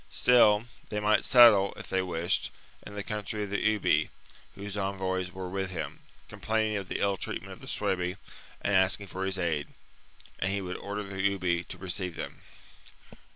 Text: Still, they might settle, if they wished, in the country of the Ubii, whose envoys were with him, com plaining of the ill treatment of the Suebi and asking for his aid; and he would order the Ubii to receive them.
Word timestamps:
Still, 0.09 0.63
they 0.89 0.99
might 0.99 1.23
settle, 1.23 1.73
if 1.77 1.87
they 1.89 2.01
wished, 2.01 2.49
in 2.81 2.95
the 2.95 3.03
country 3.03 3.43
of 3.43 3.51
the 3.51 3.63
Ubii, 3.63 4.09
whose 4.55 4.75
envoys 4.75 5.31
were 5.31 5.47
with 5.47 5.69
him, 5.69 5.99
com 6.27 6.39
plaining 6.41 6.75
of 6.77 6.87
the 6.89 6.97
ill 6.99 7.17
treatment 7.17 7.53
of 7.53 7.59
the 7.59 7.67
Suebi 7.67 8.17
and 8.63 8.73
asking 8.75 9.05
for 9.05 9.25
his 9.25 9.37
aid; 9.37 9.67
and 10.39 10.51
he 10.51 10.59
would 10.59 10.77
order 10.77 11.03
the 11.03 11.21
Ubii 11.37 11.67
to 11.67 11.77
receive 11.77 12.15
them. 12.15 12.41